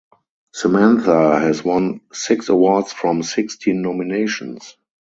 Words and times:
Samantha 0.51 1.39
has 1.39 1.63
won 1.63 2.01
six 2.11 2.49
awards 2.49 2.91
from 2.91 3.21
sixteen 3.21 3.83
nominations. 3.83 4.75